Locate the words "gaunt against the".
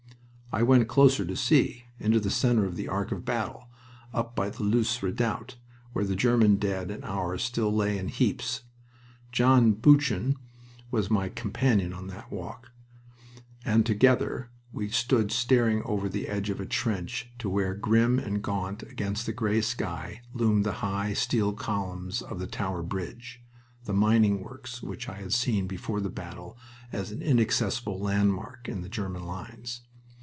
18.43-19.31